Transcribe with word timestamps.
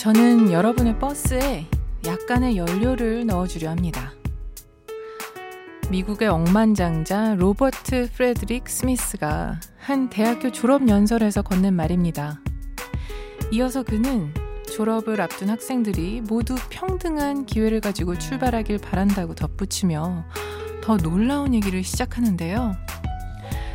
저는 0.00 0.50
여러분의 0.50 0.98
버스에 0.98 1.66
약간의 2.06 2.56
연료를 2.56 3.26
넣어주려 3.26 3.68
합니다. 3.68 4.14
미국의 5.90 6.26
억만장자 6.26 7.34
로버트 7.34 8.08
프레드릭 8.14 8.66
스미스가 8.66 9.60
한 9.78 10.08
대학교 10.08 10.50
졸업 10.50 10.88
연설에서 10.88 11.42
건넨 11.42 11.74
말입니다. 11.74 12.40
이어서 13.52 13.82
그는 13.82 14.32
졸업을 14.74 15.20
앞둔 15.20 15.50
학생들이 15.50 16.22
모두 16.22 16.54
평등한 16.70 17.44
기회를 17.44 17.82
가지고 17.82 18.16
출발하길 18.16 18.78
바란다고 18.78 19.34
덧붙이며 19.34 20.24
더 20.82 20.96
놀라운 20.96 21.52
얘기를 21.52 21.84
시작하는데요. 21.84 22.74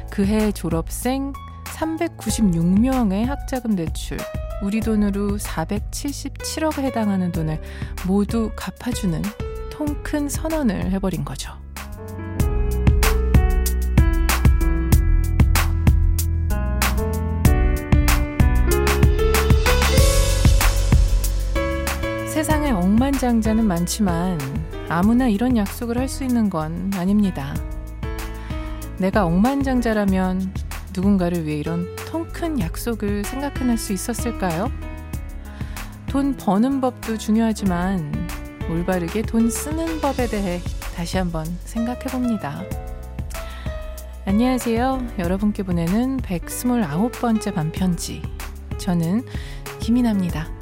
그해 0.10 0.52
졸업생 0.54 1.34
396명의 1.66 3.26
학자금 3.26 3.76
대출, 3.76 4.18
우리 4.64 4.80
돈으로 4.80 5.38
477억에 5.38 6.80
해당하는 6.84 7.32
돈을 7.32 7.62
모두 8.08 8.52
갚아주는 8.56 9.22
통 9.72 9.86
큰 10.04 10.30
선언을 10.30 10.92
해버린 10.92 11.26
거죠. 11.26 11.52
세상에 22.28 22.72
억만장자는 22.72 23.66
많지만 23.66 24.38
아무나 24.90 25.28
이런 25.28 25.58
약속을 25.58 25.98
할 25.98 26.08
수 26.08 26.24
있는 26.24 26.50
건 26.50 26.92
아닙니다. 26.96 27.56
내가 28.98 29.26
억만장자라면 29.26 30.54
누군가를 30.96 31.46
위해 31.46 31.58
이런 31.58 31.96
통 32.08 32.26
큰 32.36 32.60
약속을 32.60 33.24
생각해낼 33.24 33.78
수 33.78 33.94
있었을까요? 33.94 34.70
돈 36.06 36.36
버는 36.36 36.82
법도 36.82 37.18
중요하지만 37.18 38.12
올바르게 38.70 39.22
돈 39.22 39.50
쓰는 39.50 40.02
법에 40.02 40.28
대해 40.28 40.60
다시 40.96 41.18
한번 41.18 41.46
생각해 41.64 42.02
봅니다. 42.12 42.62
안녕하세요. 44.26 45.14
여러분께 45.18 45.64
보내는 45.64 46.18
129번째 46.18 47.54
반편지. 47.54 48.22
저는 48.78 49.24
김이나입니다. 49.80 50.55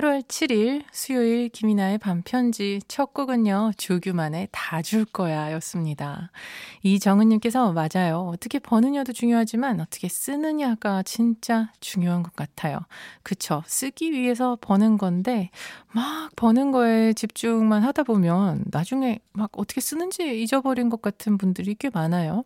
(8월 0.00 0.22
7일) 0.22 0.84
수요일 0.92 1.50
김이나의 1.50 1.98
반편지 1.98 2.80
첫 2.88 3.12
곡은요 3.12 3.72
조규만의 3.76 4.48
다 4.50 4.80
줄 4.80 5.04
거야 5.04 5.52
였습니다. 5.52 6.30
이정은님께서 6.82 7.72
맞아요. 7.72 8.30
어떻게 8.32 8.58
버느냐도 8.58 9.12
중요하지만 9.12 9.78
어떻게 9.78 10.08
쓰느냐가 10.08 11.02
진짜 11.02 11.70
중요한 11.80 12.22
것 12.22 12.34
같아요. 12.34 12.78
그쵸. 13.22 13.62
쓰기 13.66 14.10
위해서 14.12 14.56
버는 14.62 14.96
건데 14.96 15.50
막 15.92 16.30
버는 16.36 16.70
거에 16.70 17.12
집중만 17.14 17.82
하다 17.82 18.04
보면 18.04 18.64
나중에 18.70 19.18
막 19.32 19.50
어떻게 19.56 19.80
쓰는지 19.80 20.40
잊어버린 20.40 20.88
것 20.88 21.02
같은 21.02 21.36
분들이 21.36 21.74
꽤 21.74 21.90
많아요 21.92 22.44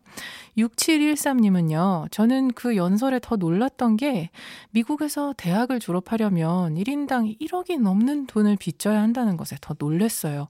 6713님은요 0.57 2.11
저는 2.11 2.53
그 2.53 2.75
연설에 2.75 3.19
더 3.21 3.35
놀랐던 3.35 3.97
게 3.97 4.29
미국에서 4.71 5.33
대학을 5.37 5.79
졸업하려면 5.79 6.75
1인당 6.75 7.39
1억이 7.39 7.79
넘는 7.79 8.27
돈을 8.27 8.55
빚져야 8.57 9.01
한다는 9.01 9.37
것에 9.37 9.57
더 9.61 9.75
놀랬어요. 9.77 10.47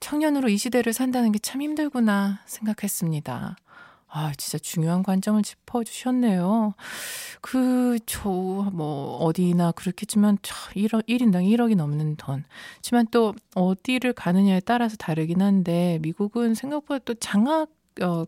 청년으로 0.00 0.48
이 0.50 0.58
시대를 0.58 0.92
산다는 0.92 1.32
게 1.32 1.38
참 1.40 1.62
힘들구나 1.62 2.40
생각했습니다. 2.46 3.56
아, 4.18 4.32
진짜 4.38 4.56
중요한 4.56 5.02
관점을 5.02 5.42
짚어주셨네요. 5.42 6.72
그, 7.42 7.98
저, 8.06 8.30
뭐, 8.30 9.18
어디나 9.18 9.72
그렇겠지만, 9.72 10.38
1억, 10.74 11.06
1인당 11.06 11.44
1억이 11.44 11.76
넘는 11.76 12.16
돈. 12.16 12.44
하지만 12.76 13.06
또, 13.10 13.34
어디를 13.54 14.14
가느냐에 14.14 14.60
따라서 14.60 14.96
다르긴 14.96 15.42
한데, 15.42 15.98
미국은 16.00 16.54
생각보다 16.54 17.04
또 17.04 17.12
장학 17.12 17.68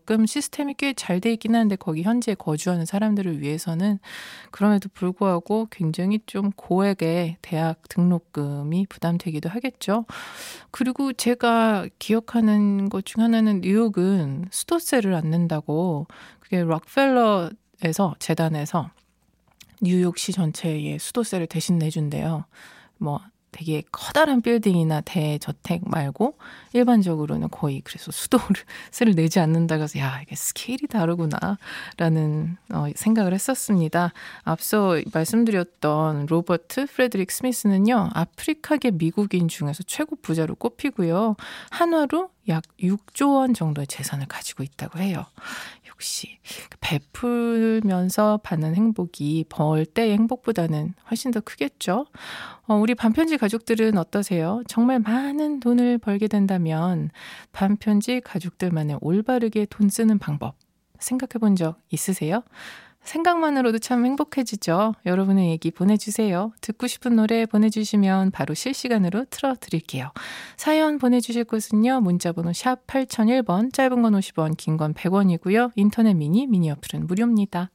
금 0.05 0.25
시스템이 0.25 0.73
꽤 0.75 0.93
잘 0.93 1.19
돼 1.19 1.33
있긴 1.33 1.55
한데 1.55 1.75
거기 1.75 2.03
현지에 2.03 2.33
거주하는 2.35 2.85
사람들을 2.85 3.41
위해서는 3.41 3.99
그럼에도 4.51 4.89
불구하고 4.93 5.67
굉장히 5.71 6.19
좀 6.25 6.51
고액의 6.51 7.37
대학 7.41 7.87
등록금이 7.89 8.87
부담되기도 8.89 9.49
하겠죠. 9.49 10.05
그리고 10.71 11.13
제가 11.13 11.87
기억하는 11.99 12.89
것 12.89 13.03
중 13.05 13.23
하나는 13.23 13.61
뉴욕은 13.61 14.45
수도세를 14.51 15.13
안 15.13 15.29
낸다고 15.29 16.07
그게 16.39 16.61
록펠러에서 16.61 18.15
재단에서 18.19 18.89
뉴욕시 19.81 20.31
전체의 20.33 20.99
수도세를 20.99 21.47
대신 21.47 21.77
내준대요. 21.79 22.45
뭐 22.97 23.21
되게 23.51 23.83
커다란 23.91 24.41
빌딩이나 24.41 25.01
대저택 25.01 25.81
말고 25.85 26.37
일반적으로는 26.73 27.49
거의 27.49 27.81
그래서 27.83 28.11
수도를 28.11 28.63
내지 29.15 29.39
않는다고 29.39 29.83
해서 29.83 29.99
야 29.99 30.19
이게 30.21 30.35
스케일이 30.35 30.87
다르구나라는 30.87 32.57
어, 32.73 32.85
생각을 32.95 33.33
했었습니다. 33.33 34.13
앞서 34.43 34.99
말씀드렸던 35.13 36.27
로버트 36.27 36.87
프레드릭 36.87 37.31
스미스는요 37.31 38.09
아프리카계 38.13 38.91
미국인 38.91 39.47
중에서 39.47 39.83
최고 39.83 40.15
부자로 40.15 40.55
꼽히고요 40.55 41.35
한화로 41.71 42.29
약 42.49 42.63
6조 42.79 43.35
원 43.35 43.53
정도의 43.53 43.87
재산을 43.87 44.25
가지고 44.27 44.63
있다고 44.63 44.99
해요. 44.99 45.25
역시 45.87 46.39
베풀면서 46.81 48.39
받는 48.43 48.75
행복이 48.75 49.45
벌 49.49 49.85
때의 49.85 50.13
행복보다는 50.13 50.93
훨씬 51.09 51.31
더 51.31 51.39
크겠죠. 51.41 52.05
어, 52.67 52.75
우리 52.75 52.95
밤편지 52.95 53.37
가족들은 53.37 53.97
어떠세요? 53.97 54.63
정말 54.67 54.99
많은 54.99 55.59
돈을 55.59 55.97
벌게 55.97 56.27
된다면 56.27 57.09
밤편지 57.51 58.21
가족들만의 58.21 58.99
올바르게 59.01 59.67
돈 59.69 59.89
쓰는 59.89 60.19
방법 60.19 60.55
생각해 60.99 61.39
본 61.39 61.55
적 61.55 61.79
있으세요? 61.89 62.43
생각만으로도 63.03 63.79
참 63.79 64.05
행복해지죠. 64.05 64.93
여러분의 65.05 65.49
얘기 65.49 65.71
보내주세요. 65.71 66.51
듣고 66.61 66.85
싶은 66.87 67.15
노래 67.15 67.45
보내주시면 67.45 68.31
바로 68.31 68.53
실시간으로 68.53 69.25
틀어드릴게요. 69.29 70.11
사연 70.57 70.99
보내주실 70.99 71.45
곳은요. 71.45 72.01
문자번호 72.01 72.53
샵 72.53 72.85
8001번, 72.87 73.73
짧은 73.73 74.01
건 74.01 74.13
50원, 74.13 74.57
긴 74.57 74.77
건 74.77 74.93
100원이고요. 74.93 75.71
인터넷 75.75 76.13
미니, 76.13 76.45
미니 76.45 76.69
어플은 76.71 77.07
무료입니다. 77.07 77.71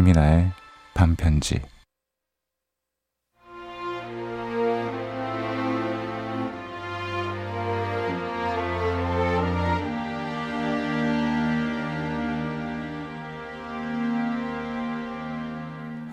김이나의 0.00 0.50
반편지. 0.94 1.60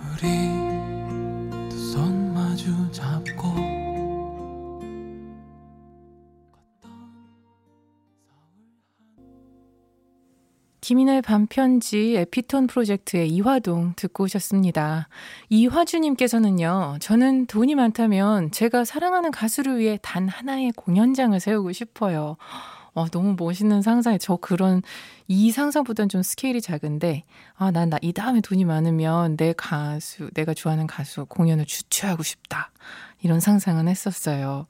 우리 0.03 0.49
손 1.71 2.33
마주잡 2.33 3.16
김인의 10.87 11.21
반편지 11.21 12.15
에피톤 12.15 12.67
프로젝트의 12.67 13.27
이화동 13.27 13.91
듣고 13.97 14.23
오셨습니다. 14.23 15.09
이화주님께서는요, 15.49 16.99
저는 17.01 17.47
돈이 17.47 17.75
많다면 17.75 18.51
제가 18.51 18.85
사랑하는 18.85 19.31
가수를 19.31 19.79
위해 19.79 19.99
단 20.01 20.29
하나의 20.29 20.71
공연장을 20.77 21.37
세우고 21.41 21.73
싶어요. 21.73 22.37
어, 22.93 23.05
너무 23.09 23.35
멋있는 23.37 23.81
상상에 23.81 24.17
저 24.17 24.37
그런 24.37 24.81
이 25.27 25.51
상상보다는 25.51 26.07
좀 26.07 26.23
스케일이 26.23 26.61
작은데 26.61 27.25
아, 27.57 27.69
난 27.69 27.89
나 27.89 27.97
이 28.01 28.13
다음에 28.13 28.39
돈이 28.39 28.63
많으면 28.63 29.35
내 29.35 29.51
가수, 29.57 30.29
내가 30.35 30.53
좋아하는 30.53 30.87
가수 30.87 31.25
공연을 31.25 31.65
주최하고 31.65 32.23
싶다. 32.23 32.71
이런 33.21 33.41
상상은 33.41 33.89
했었어요. 33.89 34.67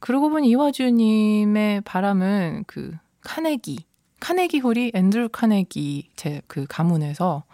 그러고 0.00 0.30
보니 0.30 0.48
이화주 0.48 0.90
님의 0.90 1.82
바람은 1.82 2.64
그 2.66 2.92
카네기 3.20 3.84
카네기 4.20 4.60
홀이 4.60 4.92
앤드루 4.94 5.30
카네기 5.30 6.10
제 6.16 6.42
그 6.46 6.66
가문에서 6.68 7.44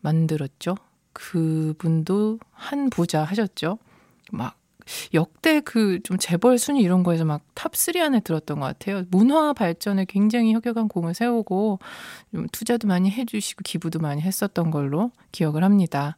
만들었죠. 0.00 0.76
그분도 1.12 2.38
한 2.52 2.90
부자 2.90 3.24
하셨죠. 3.24 3.78
막 4.32 4.56
역대 5.14 5.60
그 5.60 5.98
좀 6.04 6.16
재벌 6.18 6.58
순위 6.58 6.82
이런 6.82 7.02
거에서 7.02 7.24
막 7.24 7.42
탑 7.54 7.74
3 7.74 7.96
안에 8.02 8.20
들었던 8.20 8.60
것 8.60 8.66
같아요. 8.66 9.02
문화 9.10 9.52
발전에 9.52 10.04
굉장히 10.06 10.52
혁혁한 10.54 10.88
공을 10.88 11.14
세우고 11.14 11.80
좀 12.32 12.46
투자도 12.52 12.86
많이 12.86 13.10
해주시고 13.10 13.62
기부도 13.64 13.98
많이 13.98 14.22
했었던 14.22 14.70
걸로 14.70 15.10
기억을 15.32 15.64
합니다. 15.64 16.16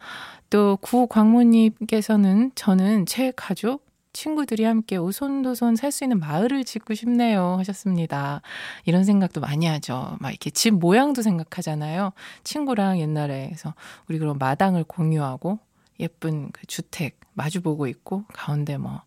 또 0.51 0.77
구광모님께서는 0.83 2.53
저는 2.55 3.07
제 3.07 3.33
가족 3.37 3.88
친구들이 4.19 4.65
함께 4.65 4.97
오손도손 4.97 5.77
살 5.77 5.93
수 5.93 6.05
있는 6.05 6.19
마을을 6.19 6.65
짓고 6.65 6.95
싶네요 6.95 7.57
하셨습니다. 7.59 8.43
이런 8.85 9.05
생각도 9.05 9.41
많이 9.41 9.67
하죠. 9.67 10.17
막 10.21 10.31
이렇게 10.31 10.51
집 10.51 10.75
모양도 10.75 11.23
생각하잖아요. 11.23 12.13
친구랑 12.45 12.99
옛날에 12.99 13.47
그래서 13.47 13.75
우리 14.09 14.19
그런 14.19 14.37
마당을 14.39 14.85
공유하고 14.85 15.61
예쁜 16.01 16.51
그 16.51 16.67
주택 16.67 17.19
마주보고 17.35 17.87
있고 17.87 18.25
가운데 18.33 18.77
뭐 18.77 19.03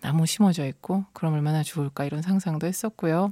나무 0.00 0.24
심어져 0.26 0.66
있고 0.66 1.04
그럼 1.12 1.34
얼마나 1.34 1.62
좋을까 1.62 2.04
이런 2.04 2.22
상상도 2.22 2.66
했었고요. 2.66 3.30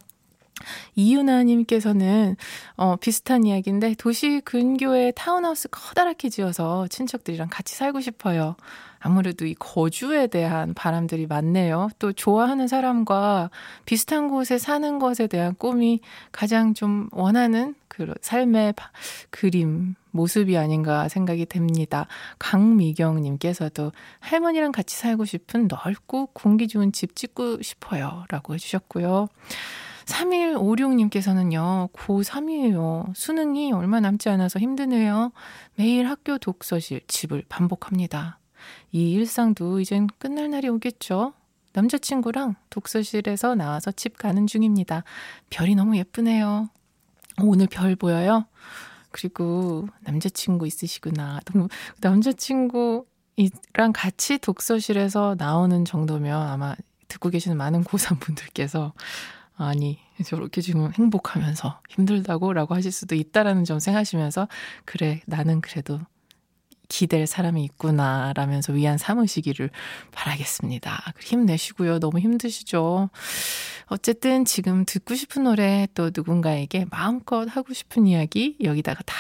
이윤아님께서는 0.94 2.36
어, 2.76 2.96
비슷한 2.96 3.44
이야기인데 3.44 3.94
도시 3.98 4.40
근교에 4.44 5.12
타운하우스 5.12 5.68
커다랗게 5.70 6.28
지어서 6.28 6.86
친척들이랑 6.88 7.48
같이 7.50 7.74
살고 7.74 8.00
싶어요. 8.00 8.56
아무래도 9.02 9.46
이 9.46 9.54
거주에 9.54 10.28
대한 10.28 10.74
바람들이 10.74 11.26
많네요. 11.26 11.90
또 11.98 12.12
좋아하는 12.12 12.68
사람과 12.68 13.50
비슷한 13.84 14.28
곳에 14.28 14.58
사는 14.58 14.98
것에 15.00 15.26
대한 15.26 15.54
꿈이 15.56 16.00
가장 16.30 16.72
좀 16.72 17.08
원하는 17.10 17.74
그 17.88 18.14
삶의 18.22 18.74
그림, 19.30 19.96
모습이 20.12 20.56
아닌가 20.56 21.08
생각이 21.08 21.46
됩니다. 21.46 22.06
강미경님께서도 22.38 23.92
할머니랑 24.20 24.72
같이 24.72 24.96
살고 24.96 25.24
싶은 25.24 25.68
넓고 25.68 26.26
공기 26.32 26.68
좋은 26.68 26.92
집 26.92 27.16
짓고 27.16 27.60
싶어요. 27.60 28.24
라고 28.28 28.54
해주셨고요. 28.54 29.28
3156님께서는요, 30.06 31.90
고3이에요. 31.92 33.12
수능이 33.14 33.72
얼마 33.72 34.00
남지 34.00 34.28
않아서 34.28 34.58
힘드네요. 34.58 35.32
매일 35.76 36.08
학교 36.08 36.38
독서실, 36.38 37.02
집을 37.06 37.44
반복합니다. 37.48 38.38
이 38.92 39.12
일상도 39.12 39.80
이젠 39.80 40.06
끝날 40.18 40.50
날이 40.50 40.68
오겠죠? 40.68 41.34
남자친구랑 41.72 42.56
독서실에서 42.70 43.54
나와서 43.54 43.90
집 43.92 44.18
가는 44.18 44.46
중입니다. 44.46 45.04
별이 45.50 45.74
너무 45.74 45.96
예쁘네요. 45.96 46.68
어, 47.40 47.44
오늘 47.44 47.66
별 47.66 47.96
보여요? 47.96 48.46
그리고 49.10 49.88
남자친구 50.00 50.66
있으시구나. 50.66 51.40
남자친구랑 52.00 53.04
같이 53.94 54.38
독서실에서 54.38 55.36
나오는 55.38 55.84
정도면 55.84 56.48
아마 56.48 56.74
듣고 57.08 57.30
계시는 57.30 57.56
많은 57.56 57.84
고3분들께서 57.84 58.92
아니, 59.56 59.98
저렇게 60.24 60.60
지금 60.60 60.92
행복하면서 60.92 61.80
힘들다고 61.88 62.52
라고 62.52 62.74
하실 62.74 62.90
수도 62.92 63.14
있다라는 63.14 63.64
점 63.64 63.78
생각하시면서, 63.78 64.48
그래, 64.84 65.20
나는 65.26 65.60
그래도 65.60 66.00
기댈 66.88 67.26
사람이 67.26 67.64
있구나, 67.64 68.32
라면서 68.34 68.72
위안 68.72 68.98
삼으시기를 68.98 69.70
바라겠습니다. 70.12 71.14
힘내시고요. 71.20 72.00
너무 72.00 72.18
힘드시죠? 72.18 73.08
어쨌든 73.86 74.44
지금 74.44 74.84
듣고 74.84 75.14
싶은 75.14 75.44
노래 75.44 75.86
또 75.94 76.10
누군가에게 76.14 76.86
마음껏 76.90 77.46
하고 77.48 77.72
싶은 77.72 78.06
이야기 78.06 78.56
여기다가 78.62 79.02
다 79.04 79.14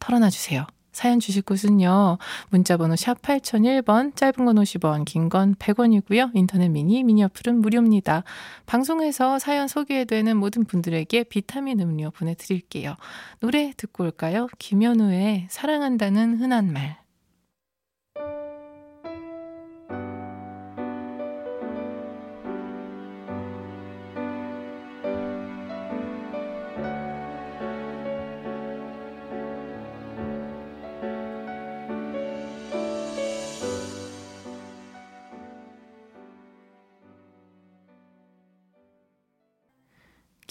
털어놔 0.00 0.30
주세요. 0.30 0.66
사연 0.92 1.20
주실 1.20 1.42
곳은요. 1.42 2.18
문자번호 2.50 2.96
샵 2.96 3.20
8001번, 3.22 4.14
짧은 4.14 4.44
건 4.44 4.56
50원, 4.56 5.04
긴 5.04 5.28
건 5.28 5.54
100원이고요. 5.56 6.30
인터넷 6.34 6.68
미니, 6.68 7.02
미니 7.02 7.24
어플은 7.24 7.60
무료입니다. 7.60 8.24
방송에서 8.66 9.38
사연 9.38 9.68
소개되는 9.68 10.36
모든 10.36 10.64
분들에게 10.64 11.24
비타민 11.24 11.80
음료 11.80 12.10
보내드릴게요. 12.10 12.94
노래 13.40 13.72
듣고 13.76 14.04
올까요? 14.04 14.46
김현우의 14.58 15.46
사랑한다는 15.50 16.38
흔한 16.38 16.72
말. 16.72 17.01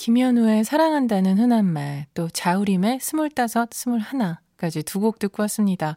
김현우의 0.05 0.63
사랑한다는 0.63 1.37
흔한 1.37 1.63
말, 1.63 2.07
또 2.15 2.27
자우림의 2.27 3.01
스물다섯, 3.01 3.69
스물하나까지 3.71 4.81
두 4.81 4.99
곡 4.99 5.19
듣고 5.19 5.43
왔습니다. 5.43 5.95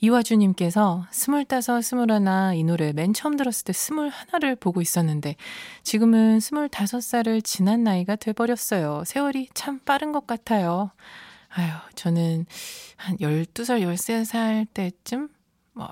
이화주님께서 0.00 1.06
스물다섯, 1.10 1.82
스물하나 1.82 2.52
이 2.52 2.62
노래 2.62 2.92
맨 2.92 3.14
처음 3.14 3.38
들었을 3.38 3.64
때 3.64 3.72
스물하나를 3.72 4.56
보고 4.56 4.82
있었는데 4.82 5.36
지금은 5.82 6.40
스물다섯 6.40 7.02
살을 7.02 7.40
지난 7.40 7.84
나이가 7.84 8.16
돼버렸어요. 8.16 9.04
세월이 9.06 9.48
참 9.54 9.78
빠른 9.78 10.12
것 10.12 10.26
같아요. 10.26 10.90
아유, 11.48 11.70
저는 11.94 12.44
한 12.96 13.16
12살, 13.16 13.80
13살 13.80 14.66
때쯤, 14.74 15.30
뭐, 15.72 15.88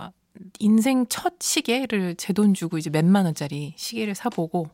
인생 0.58 1.06
첫 1.08 1.36
시계를 1.40 2.16
제 2.16 2.34
돈 2.34 2.52
주고 2.52 2.76
이제 2.76 2.90
몇만 2.90 3.24
원짜리 3.24 3.72
시계를 3.78 4.14
사보고 4.14 4.68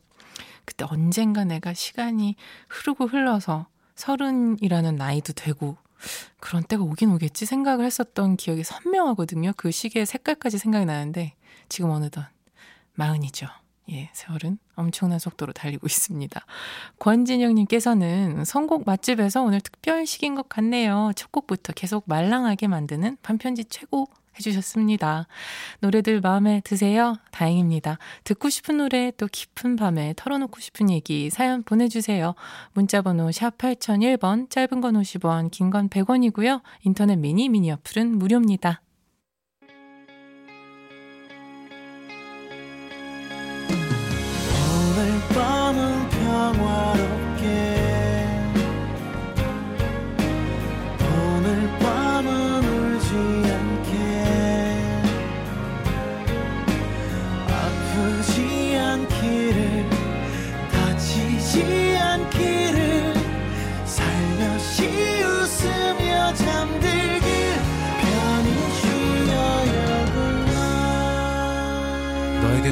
그때 0.65 0.85
언젠가 0.89 1.43
내가 1.43 1.73
시간이 1.73 2.35
흐르고 2.69 3.07
흘러서 3.07 3.67
서른이라는 3.95 4.95
나이도 4.95 5.33
되고 5.33 5.77
그런 6.39 6.63
때가 6.63 6.83
오긴 6.83 7.11
오겠지 7.11 7.45
생각을 7.45 7.85
했었던 7.85 8.35
기억이 8.37 8.63
선명하거든요. 8.63 9.53
그 9.55 9.71
시계의 9.71 10.05
색깔까지 10.05 10.57
생각이 10.57 10.85
나는데 10.85 11.33
지금 11.69 11.89
어느덧 11.91 12.25
마흔이죠. 12.93 13.47
예, 13.91 14.09
세월은 14.13 14.59
엄청난 14.75 15.19
속도로 15.19 15.51
달리고 15.51 15.85
있습니다. 15.87 16.45
권진영님께서는 16.99 18.45
선곡 18.45 18.85
맛집에서 18.85 19.43
오늘 19.43 19.59
특별식인 19.59 20.35
것 20.35 20.47
같네요. 20.47 21.11
첫 21.15 21.31
곡부터 21.31 21.73
계속 21.73 22.03
말랑하게 22.07 22.67
만드는 22.67 23.17
반편지 23.21 23.65
최고 23.65 24.07
해주셨습니다. 24.37 25.27
노래들 25.79 26.21
마음에 26.21 26.61
드세요? 26.63 27.15
다행입니다. 27.31 27.97
듣고 28.23 28.49
싶은 28.49 28.77
노래 28.77 29.11
또 29.17 29.27
깊은 29.27 29.75
밤에 29.75 30.13
털어놓고 30.15 30.59
싶은 30.59 30.89
얘기 30.89 31.29
사연 31.29 31.63
보내주세요. 31.63 32.35
문자번호 32.73 33.31
샵 33.31 33.57
8001번 33.57 34.49
짧은 34.49 34.81
건 34.81 34.95
50원 34.95 35.51
긴 35.51 35.69
건 35.69 35.89
100원이고요. 35.89 36.61
인터넷 36.83 37.15
미니 37.15 37.49
미니 37.49 37.71
어플은 37.71 38.17
무료입니다. 38.17 38.81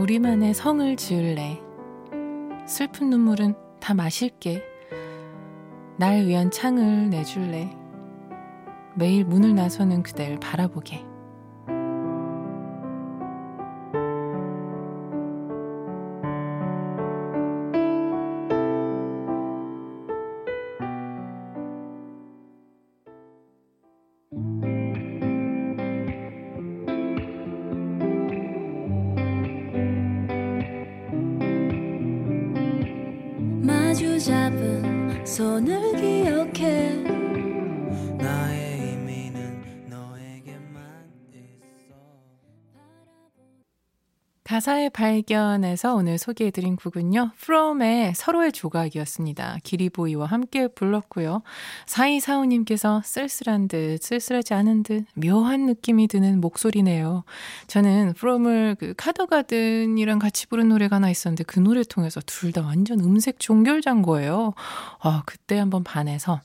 우리만의 0.00 0.54
성을 0.54 0.96
지을래. 0.96 1.60
슬픈 2.64 3.10
눈물은 3.10 3.54
다 3.80 3.92
마실게. 3.92 4.62
날 5.98 6.24
위한 6.24 6.50
창을 6.50 7.10
내줄래. 7.10 7.76
매일 8.94 9.26
문을 9.26 9.54
나서는 9.54 10.02
그댈 10.02 10.40
바라보게. 10.40 11.09
가사의 44.50 44.90
발견에서 44.90 45.94
오늘 45.94 46.18
소개해드린 46.18 46.74
곡은요. 46.74 47.30
From의 47.40 48.14
서로의 48.16 48.50
조각이었습니다. 48.50 49.58
기리보이와 49.62 50.26
함께 50.26 50.66
불렀고요. 50.66 51.42
사이사우님께서 51.86 53.00
쓸쓸한 53.04 53.68
듯 53.68 54.02
쓸쓸하지 54.02 54.54
않은 54.54 54.82
듯 54.82 55.04
묘한 55.14 55.66
느낌이 55.66 56.08
드는 56.08 56.40
목소리네요. 56.40 57.22
저는 57.68 58.14
From을 58.16 58.74
그 58.80 58.92
카더가든이랑 58.96 60.18
같이 60.18 60.48
부른 60.48 60.70
노래가 60.70 60.96
하나 60.96 61.10
있었는데 61.10 61.44
그 61.44 61.60
노래 61.60 61.84
통해서 61.84 62.20
둘 62.26 62.50
다 62.50 62.62
완전 62.62 62.98
음색 62.98 63.38
종결자인 63.38 64.02
거예요. 64.02 64.54
아, 64.98 65.22
그때 65.26 65.60
한번 65.60 65.84
반해서 65.84 66.40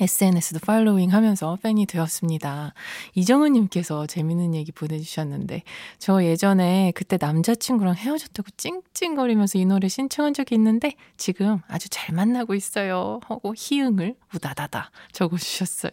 SNS도 0.00 0.60
팔로잉 0.60 1.12
하면서 1.12 1.56
팬이 1.62 1.86
되었습니다. 1.86 2.74
이정은님께서 3.14 4.06
재밌는 4.06 4.54
얘기 4.54 4.72
보내주셨는데, 4.72 5.62
저 5.98 6.22
예전에 6.22 6.92
그때 6.94 7.16
남자친구랑 7.20 7.94
헤어졌다고 7.96 8.48
찡찡거리면서 8.56 9.58
이 9.58 9.64
노래 9.64 9.88
신청한 9.88 10.34
적이 10.34 10.56
있는데, 10.56 10.92
지금 11.16 11.60
아주 11.68 11.88
잘 11.88 12.14
만나고 12.14 12.54
있어요. 12.54 13.20
하고 13.26 13.54
희응을 13.56 14.16
우다다다 14.34 14.90
적어주셨어요. 15.12 15.92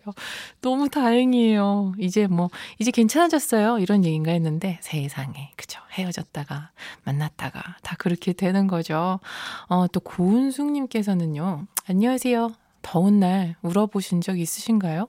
너무 0.62 0.90
다행이에요. 0.90 1.94
이제 2.00 2.28
뭐, 2.28 2.50
이제 2.80 2.92
괜찮아졌어요. 2.92 3.80
이런 3.80 4.04
얘기인가 4.04 4.32
했는데, 4.32 4.80
세상에. 4.82 5.52
그죠. 5.56 5.80
헤어졌다가, 5.94 6.72
만났다가, 7.04 7.78
다 7.84 7.96
그렇게 7.98 8.34
되는 8.34 8.68
거죠. 8.68 9.20
어, 9.68 9.88
또 9.88 10.00
고은숙님께서는요, 10.00 11.68
안녕하세요. 11.88 12.63
더운 12.84 13.20
날 13.20 13.56
울어보신 13.64 14.22
적 14.22 14.38
있으신가요? 14.40 15.08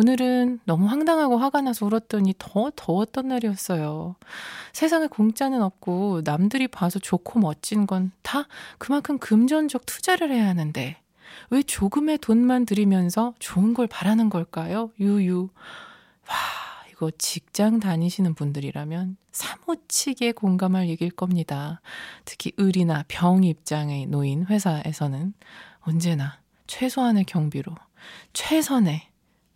오늘은 0.00 0.60
너무 0.64 0.86
황당하고 0.86 1.38
화가 1.38 1.60
나서 1.62 1.84
울었더니 1.84 2.34
더 2.38 2.70
더웠던 2.76 3.26
날이었어요. 3.26 4.14
세상에 4.72 5.08
공짜는 5.08 5.60
없고 5.60 6.20
남들이 6.24 6.68
봐서 6.68 7.00
좋고 7.00 7.40
멋진 7.40 7.86
건 7.88 8.12
다 8.22 8.46
그만큼 8.78 9.18
금전적 9.18 9.86
투자를 9.86 10.30
해야 10.30 10.46
하는데 10.46 10.96
왜 11.50 11.62
조금의 11.62 12.18
돈만 12.18 12.64
들이면서 12.64 13.34
좋은 13.40 13.74
걸 13.74 13.86
바라는 13.88 14.30
걸까요? 14.30 14.92
유유. 15.00 15.48
와, 16.28 16.34
이거 16.92 17.10
직장 17.18 17.80
다니시는 17.80 18.34
분들이라면 18.34 19.16
사무치게 19.32 20.32
공감할 20.32 20.88
얘기일 20.88 21.10
겁니다. 21.10 21.80
특히 22.24 22.52
의리나 22.56 23.04
병 23.08 23.44
입장에 23.44 24.06
놓인 24.06 24.46
회사에서는 24.46 25.32
언제나 25.80 26.38
최소한의 26.68 27.24
경비로 27.24 27.74
최선의 28.32 29.02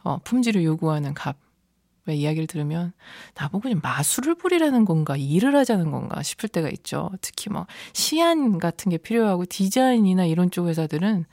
어, 0.02 0.18
품질을 0.24 0.64
요구하는 0.64 1.14
갑의 1.14 2.18
이야기를 2.18 2.48
들으면 2.48 2.92
나보고 3.34 3.70
좀 3.70 3.78
마술을 3.80 4.34
부리라는 4.34 4.84
건가 4.84 5.16
일을 5.16 5.54
하자는 5.54 5.92
건가 5.92 6.22
싶을 6.24 6.48
때가 6.48 6.68
있죠. 6.70 7.10
특히 7.20 7.50
뭐 7.50 7.66
시안 7.92 8.58
같은 8.58 8.90
게 8.90 8.98
필요하고 8.98 9.46
디자인이나 9.46 10.24
이런 10.24 10.50
쪽 10.50 10.66
회사들은 10.66 11.26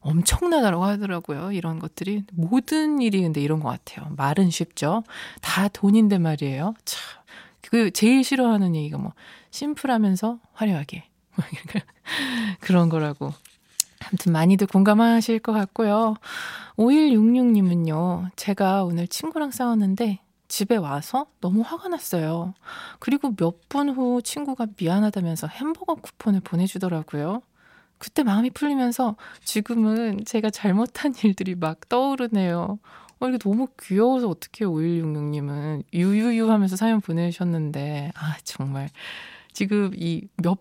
엄청나다라고 0.00 0.84
하더라고요. 0.84 1.52
이런 1.52 1.78
것들이 1.78 2.24
모든 2.32 3.02
일이 3.02 3.20
근데 3.22 3.42
이런 3.42 3.60
것 3.60 3.68
같아요. 3.68 4.08
말은 4.16 4.50
쉽죠. 4.50 5.02
다 5.42 5.68
돈인데 5.68 6.18
말이에요. 6.18 6.74
참. 6.84 7.22
그 7.60 7.90
제일 7.90 8.22
싫어하는 8.22 8.76
얘기가 8.76 8.96
뭐 8.98 9.12
심플하면서 9.50 10.38
화려하게 10.52 11.04
그런 12.60 12.88
거라고 12.88 13.32
아무튼 14.08 14.32
많이들 14.32 14.66
공감하실 14.66 15.40
것 15.40 15.52
같고요. 15.52 16.14
5166님은요, 16.78 18.30
제가 18.36 18.84
오늘 18.84 19.08
친구랑 19.08 19.50
싸웠는데 19.50 20.20
집에 20.48 20.76
와서 20.76 21.26
너무 21.40 21.62
화가 21.62 21.88
났어요. 21.88 22.54
그리고 23.00 23.34
몇 23.36 23.68
분 23.68 23.88
후 23.90 24.22
친구가 24.22 24.66
미안하다면서 24.78 25.48
햄버거 25.48 25.94
쿠폰을 25.96 26.40
보내주더라고요. 26.40 27.42
그때 27.98 28.22
마음이 28.22 28.50
풀리면서 28.50 29.16
지금은 29.44 30.24
제가 30.26 30.50
잘못한 30.50 31.14
일들이 31.24 31.54
막 31.54 31.88
떠오르네요. 31.88 32.78
어, 33.18 33.28
이게 33.28 33.38
너무 33.38 33.66
귀여워서 33.80 34.28
어떻게 34.28 34.64
5166님은 34.66 35.82
유유유 35.94 36.50
하면서 36.50 36.76
사연 36.76 37.00
보내셨는데, 37.00 38.12
아, 38.14 38.36
정말. 38.44 38.90
지금 39.52 39.92
이 39.94 40.28
몇, 40.36 40.58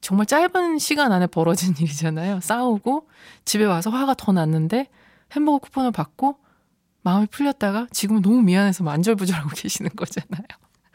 정말 0.00 0.26
짧은 0.26 0.78
시간 0.78 1.12
안에 1.12 1.26
벌어진 1.26 1.74
일이잖아요. 1.78 2.40
싸우고 2.40 3.08
집에 3.44 3.64
와서 3.64 3.90
화가 3.90 4.14
더 4.14 4.32
났는데 4.32 4.88
햄버거 5.32 5.58
쿠폰을 5.58 5.92
받고 5.92 6.38
마음이 7.02 7.26
풀렸다가 7.26 7.86
지금은 7.92 8.22
너무 8.22 8.42
미안해서 8.42 8.84
만절부절하고 8.84 9.50
계시는 9.56 9.90
거잖아요. 9.96 10.44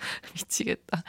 미치겠다. 0.36 1.02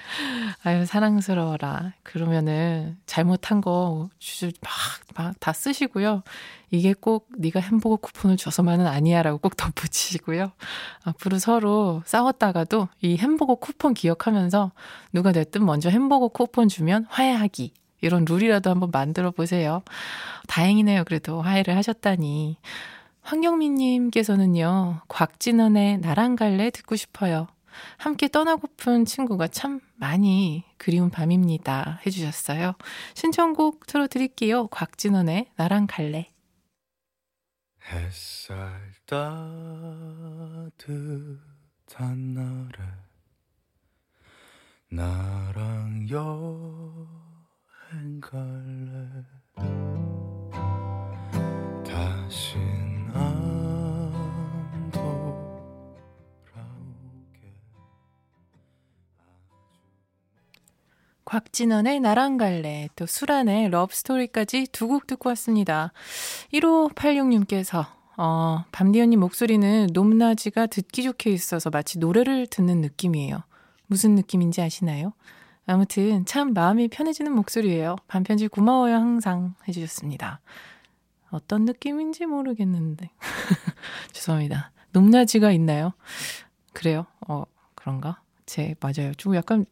아유, 0.62 0.86
사랑스러워라. 0.86 1.94
그러면은 2.04 2.96
잘못한 3.06 3.60
거 3.60 4.08
주주 4.18 4.52
막, 4.60 4.70
막 5.16 5.34
다 5.40 5.52
쓰시고요. 5.52 6.22
이게 6.70 6.94
꼭 6.94 7.28
네가 7.36 7.60
햄버거 7.60 7.96
쿠폰을 7.96 8.36
줘서만은 8.36 8.86
아니야라고 8.86 9.38
꼭 9.38 9.56
덧붙이시고요. 9.56 10.52
앞으로 11.04 11.38
서로 11.38 12.02
싸웠다가도 12.06 12.88
이 13.02 13.16
햄버거 13.16 13.56
쿠폰 13.56 13.94
기억하면서 13.94 14.72
누가 15.12 15.32
됐든 15.32 15.64
먼저 15.64 15.90
햄버거 15.90 16.28
쿠폰 16.28 16.68
주면 16.68 17.06
화해하기. 17.08 17.72
이런 18.04 18.24
룰이라도 18.24 18.70
한번 18.70 18.90
만들어 18.92 19.30
보세요. 19.30 19.82
다행이네요. 20.46 21.04
그래도 21.04 21.42
화해를 21.42 21.76
하셨다니. 21.76 22.58
황경민님께서는요, 23.22 25.00
곽진원의 25.08 25.98
나랑 25.98 26.36
갈래 26.36 26.70
듣고 26.70 26.96
싶어요. 26.96 27.48
함께 27.96 28.28
떠나고픈 28.28 29.04
친구가 29.04 29.48
참 29.48 29.80
많이 29.96 30.64
그리운 30.76 31.10
밤입니다. 31.10 32.00
해주셨어요. 32.06 32.74
신청곡 33.14 33.86
틀어드릴게요. 33.86 34.68
곽진원의 34.68 35.46
나랑 35.56 35.86
갈래. 35.88 36.30
햇살 37.90 38.92
따뜻한 39.06 40.74
날에 42.34 42.78
나랑 44.88 46.06
여 46.10 47.23
갈래 48.20 49.24
다신 51.84 52.60
안 53.12 54.90
돌아오게 54.90 55.14
곽진원의 61.24 62.00
나랑 62.00 62.36
갈래 62.36 62.88
또 62.96 63.06
수란의 63.06 63.70
러브스토리까지 63.70 64.68
두 64.72 64.88
곡 64.88 65.06
듣고 65.06 65.28
왔습니다. 65.30 65.92
1586님께서 66.52 67.86
어, 68.16 68.64
밤디언님 68.72 69.18
목소리는 69.20 69.88
높낮이가 69.92 70.66
듣기 70.66 71.02
좋게 71.02 71.30
있어서 71.30 71.70
마치 71.70 71.98
노래를 71.98 72.46
듣는 72.46 72.80
느낌이에요. 72.80 73.42
무슨 73.86 74.14
느낌인지 74.14 74.62
아시나요? 74.62 75.12
아무튼 75.66 76.24
참 76.26 76.52
마음이 76.52 76.88
편해지는 76.88 77.32
목소리예요. 77.32 77.96
반편지 78.06 78.48
고마워요 78.48 78.94
항상 78.94 79.54
해주셨습니다. 79.66 80.40
어떤 81.30 81.64
느낌인지 81.64 82.26
모르겠는데. 82.26 83.10
죄송합니다. 84.12 84.72
높낮이가 84.92 85.50
있나요? 85.52 85.92
그래요? 86.72 87.06
어, 87.26 87.44
그런가? 87.74 88.20
제, 88.46 88.74
맞아요. 88.80 89.14
좀 89.14 89.34
약간, 89.34 89.66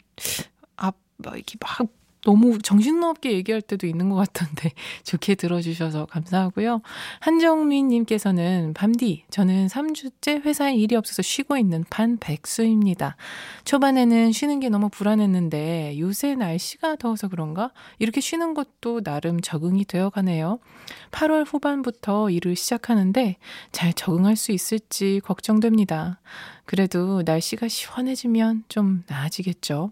아, 0.77 0.93
이렇게 1.35 1.57
막 1.61 1.89
너무 2.25 2.59
정신없게 2.59 3.33
얘기할 3.33 3.61
때도 3.63 3.87
있는 3.87 4.09
것 4.09 4.17
같던데 4.17 4.73
좋게 5.05 5.35
들어주셔서 5.35 6.07
감사하고요. 6.07 6.83
한정민님께서는 7.21 8.75
밤디 8.75 9.25
저는 9.31 9.67
3주째 9.67 10.45
회사에 10.45 10.75
일이 10.75 10.95
없어서 10.95 11.23
쉬고 11.23 11.57
있는 11.57 11.85
반백수입니다. 11.91 13.17
초반에는 13.65 14.33
쉬는 14.33 14.61
게 14.61 14.69
너무 14.69 14.89
불안했는데 14.89 15.99
요새 15.99 16.35
날씨가 16.35 16.97
더워서 16.97 17.29
그런가 17.29 17.73
이렇게 17.99 18.21
쉬는 18.21 18.55
것도 18.55 19.03
나름 19.03 19.41
적응이 19.41 19.85
되어 19.85 20.11
가네요. 20.11 20.61
8월 21.11 21.45
후반부터 21.47 22.31
일을 22.31 22.57
시작하는데 22.57 23.37
잘 23.73 23.93
적응할 23.93 24.37
수 24.37 24.53
있을지 24.53 25.21
걱정됩니다. 25.25 26.21
그래도 26.65 27.23
날씨가 27.25 27.69
시원해지면 27.69 28.65
좀 28.69 29.03
나아지겠죠. 29.09 29.91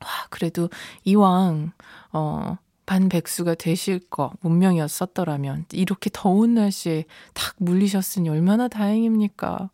와, 0.00 0.08
그래도 0.30 0.68
이왕, 1.04 1.72
어, 2.12 2.58
반백수가 2.86 3.54
되실 3.54 3.98
거 4.10 4.32
운명이었었더라면 4.42 5.66
이렇게 5.72 6.10
더운 6.12 6.54
날씨에 6.54 7.04
탁 7.32 7.54
물리셨으니 7.58 8.28
얼마나 8.28 8.68
다행입니까? 8.68 9.48
와, 9.48 9.70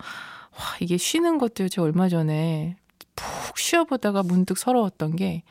이게 0.80 0.96
쉬는 0.96 1.38
것도요. 1.38 1.68
저 1.68 1.82
얼마 1.82 2.08
전에 2.08 2.76
푹 3.16 3.58
쉬어보다가 3.58 4.22
문득 4.22 4.58
서러웠던 4.58 5.16
게 5.16 5.42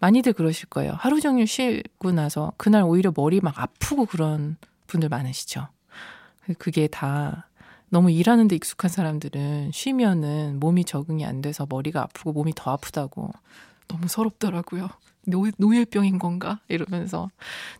많이들 0.00 0.32
그러실 0.32 0.68
거예요. 0.68 0.94
하루 0.98 1.20
종일 1.20 1.46
쉬고 1.46 2.12
나서 2.12 2.52
그날 2.56 2.82
오히려 2.82 3.12
머리 3.14 3.40
막 3.40 3.58
아프고 3.58 4.06
그런 4.06 4.56
분들 4.86 5.08
많으시죠. 5.08 5.68
그게 6.58 6.86
다 6.86 7.48
너무 7.90 8.10
일하는데 8.10 8.54
익숙한 8.54 8.90
사람들은 8.90 9.72
쉬면은 9.72 10.60
몸이 10.60 10.84
적응이 10.84 11.24
안 11.24 11.40
돼서 11.42 11.66
머리가 11.68 12.02
아프고 12.02 12.32
몸이 12.32 12.52
더 12.54 12.70
아프다고 12.70 13.32
너무 13.88 14.06
서럽더라고요. 14.06 14.88
노, 15.26 15.46
노예병인 15.56 16.18
건가? 16.18 16.60
이러면서. 16.68 17.30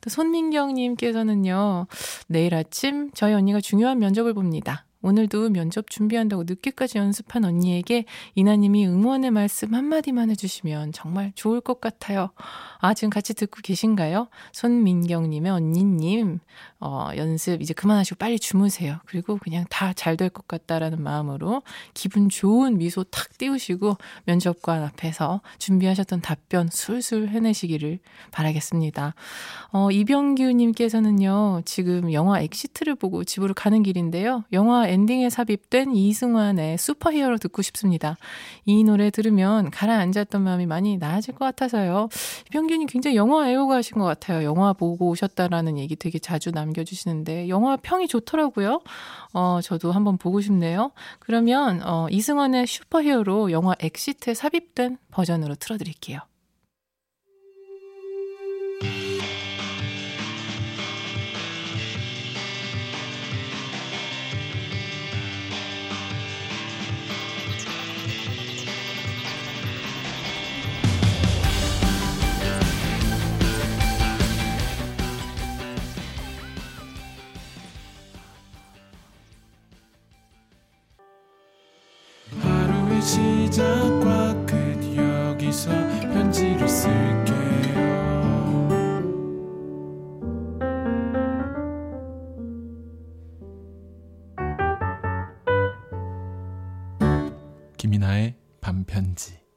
또 0.01 0.11
손민경님께서는요, 0.11 1.87
내일 2.27 2.55
아침 2.55 3.11
저희 3.15 3.33
언니가 3.35 3.61
중요한 3.61 3.99
면접을 3.99 4.35
봅니다. 4.35 4.85
오늘도 5.03 5.51
면접 5.51 5.91
준비한다고 5.91 6.45
늦게까지 6.45 6.99
연습한 6.99 7.45
언니에게 7.45 8.05
이나님이 8.35 8.87
응원의 8.87 9.31
말씀 9.31 9.75
한마디만 9.75 10.31
해주시면 10.31 10.93
정말 10.93 11.33
좋을 11.37 11.61
것 11.61 11.81
같아요. 11.81 12.31
아, 12.81 12.95
지금 12.95 13.11
같이 13.11 13.35
듣고 13.35 13.61
계신가요? 13.63 14.29
손민경님의 14.53 15.53
언니님, 15.53 16.41
어, 16.81 17.11
연습 17.17 17.63
이제 17.63 17.75
그만하시고 17.75 18.17
빨리 18.19 18.39
주무세요. 18.39 18.99
그리고 19.07 19.39
그냥 19.39 19.65
다 19.71 19.93
잘 19.95 20.17
될 20.17 20.29
것 20.31 20.49
같다라는 20.49 21.03
마음으로 21.03 21.63
기분 21.95 22.29
좋은 22.29 22.77
미소 22.79 23.05
탁 23.05 23.37
띄우시고 23.39 23.97
면접관 24.25 24.83
앞에서 24.83 25.41
준비하셨던 25.59 26.21
답변 26.23 26.69
술술 26.71 27.29
해내시기를 27.29 28.01
바라겠습니다. 28.33 29.15
어, 29.73 29.91
이병규님께서는요, 29.93 31.63
지금 31.65 32.13
영화 32.13 32.41
엑시트를 32.41 32.95
보고 32.97 33.23
집으로 33.25 33.55
가는 33.55 33.83
길인데요. 33.83 34.45
영화 34.53 34.88
엔딩에 34.89 35.31
삽입된 35.31 35.95
이승환의 35.95 36.79
슈퍼히어로 36.79 37.39
듣고 37.39 37.63
싶습니다. 37.63 38.17
이 38.65 38.83
노래 38.85 39.11
들으면 39.11 39.71
가라앉았던 39.71 40.43
마음이 40.43 40.67
많이 40.67 40.97
나아질 40.97 41.35
것 41.35 41.45
같아서요. 41.45 42.09
이병규님 42.49 42.87
굉장히 42.87 43.17
영화 43.17 43.49
애호가신 43.51 43.99
것 43.99 44.05
같아요. 44.05 44.45
영화 44.45 44.73
보고 44.73 45.09
오셨다라는 45.11 45.79
얘기 45.79 45.97
되게 45.97 46.19
자주 46.19 46.51
남겨주시는데 46.51 47.49
영화 47.49 47.77
평이 47.77 48.09
좋더라고요. 48.09 48.81
어, 49.35 49.61
저도 49.63 49.93
한번 49.93 50.19
보고 50.19 50.41
싶네요. 50.41 50.93
그러면 51.19 51.83
어, 51.85 52.09
이승환의 52.11 52.67
슈퍼히어로 52.67 53.53
영화 53.53 53.75
엑시트에 53.79 54.35
삽입된 54.35 54.99
버전으로 55.11 55.55
틀어드릴게요. 55.57 56.21
반편지 98.69 99.48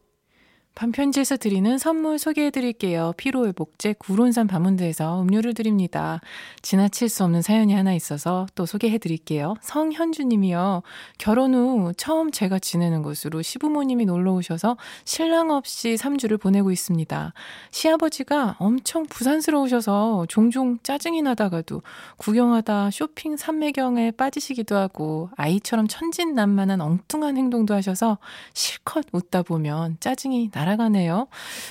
반편지에서 0.73 1.35
드리는 1.35 1.77
선물 1.77 2.17
소개해 2.17 2.49
드릴게요. 2.49 3.13
피로회복제 3.17 3.95
구론산 3.99 4.47
바문드에서 4.47 5.21
음료를 5.21 5.53
드립니다. 5.53 6.21
지나칠 6.61 7.09
수 7.09 7.23
없는 7.25 7.41
사연이 7.41 7.73
하나 7.73 7.93
있어서 7.93 8.47
또 8.55 8.65
소개해 8.65 8.97
드릴게요. 8.97 9.55
성현주 9.61 10.23
님이요. 10.23 10.81
결혼 11.17 11.53
후 11.53 11.91
처음 11.97 12.31
제가 12.31 12.57
지내는 12.57 13.03
곳으로 13.03 13.41
시부모님이 13.41 14.05
놀러 14.05 14.33
오셔서 14.33 14.77
신랑 15.03 15.51
없이 15.51 15.95
3주를 15.99 16.39
보내고 16.39 16.71
있습니다. 16.71 17.33
시아버지가 17.71 18.55
엄청 18.59 19.05
부산스러우셔서 19.07 20.25
종종 20.29 20.79
짜증이 20.83 21.21
나다가도 21.21 21.81
구경하다 22.17 22.91
쇼핑 22.91 23.35
삼매경에 23.35 24.11
빠지시기도 24.11 24.77
하고 24.77 25.29
아이처럼 25.35 25.87
천진난만한 25.87 26.79
엉뚱한 26.79 27.37
행동도 27.37 27.73
하셔서 27.73 28.17
실컷 28.53 29.05
웃다 29.11 29.43
보면 29.43 29.97
짜증이 29.99 30.49
나 30.51 30.60
날아가네요. 30.61 31.27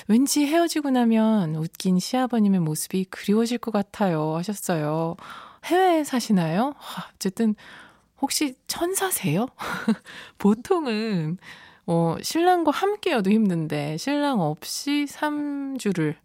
왠지 0.07 0.45
헤어지고 0.45 0.91
나면 0.91 1.55
웃긴 1.55 1.99
시아버님의 1.99 2.59
모습이 2.59 3.05
그리워질 3.05 3.57
것 3.59 3.71
같아요. 3.71 4.35
하셨어요. 4.35 5.15
해외에 5.65 6.03
사시나요? 6.03 6.73
어쨌든, 7.15 7.55
혹시 8.21 8.55
천사세요? 8.67 9.47
보통은, 10.37 11.37
어, 11.87 12.15
신랑과 12.21 12.71
함께여도 12.71 13.31
힘든데, 13.31 13.97
신랑 13.97 14.41
없이 14.41 15.05
3주를 15.07 16.15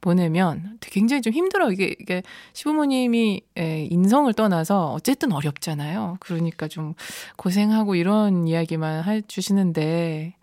보내면 0.00 0.78
굉장히 0.80 1.22
좀 1.22 1.32
힘들어. 1.32 1.70
이게, 1.72 1.96
이게 1.98 2.22
시부모님이 2.52 3.42
에, 3.56 3.84
인성을 3.90 4.32
떠나서 4.34 4.92
어쨌든 4.92 5.32
어렵잖아요. 5.32 6.18
그러니까 6.20 6.68
좀 6.68 6.94
고생하고 7.36 7.94
이런 7.94 8.46
이야기만 8.46 9.04
해 9.04 9.22
주시는데, 9.22 10.34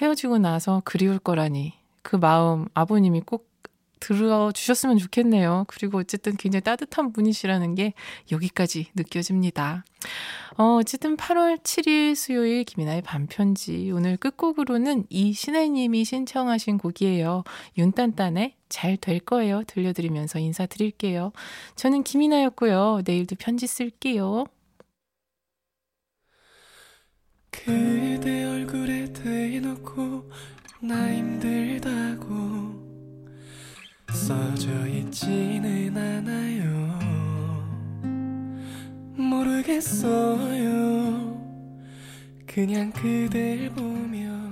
헤어지고 0.00 0.38
나서 0.38 0.82
그리울 0.84 1.18
거라니 1.18 1.74
그 2.02 2.16
마음 2.16 2.66
아버님이 2.74 3.20
꼭 3.22 3.50
들어주셨으면 4.00 4.96
좋겠네요. 4.98 5.66
그리고 5.68 5.98
어쨌든 5.98 6.36
굉장히 6.36 6.62
따뜻한 6.62 7.12
분이시라는 7.12 7.74
게 7.74 7.92
여기까지 8.32 8.88
느껴집니다. 8.94 9.84
어, 10.56 10.78
어쨌든 10.80 11.16
8월 11.16 11.62
7일 11.62 12.14
수요일 12.14 12.64
김이나의 12.64 13.02
반편지. 13.02 13.90
오늘 13.92 14.16
끝곡으로는 14.16 15.04
이신혜님이 15.10 16.04
신청하신 16.04 16.78
곡이에요. 16.78 17.44
윤딴딴의 17.76 18.54
잘 18.68 18.96
될 18.96 19.20
거예요. 19.20 19.64
들려드리면서 19.66 20.38
인사드릴게요. 20.38 21.32
저는 21.76 22.02
김이나였고요. 22.02 23.02
내일도 23.04 23.36
편지 23.38 23.66
쓸게요. 23.66 24.44
그대 27.50 28.44
얼굴에 28.44 29.12
대놓고 29.12 30.30
나 30.82 31.12
힘들다고 31.12 32.80
써져 34.12 34.86
있지는 34.86 35.96
않아요. 35.96 36.98
모르겠어요. 39.16 40.60
그냥 42.46 42.90
그댈 42.92 43.70
보면 43.70 44.49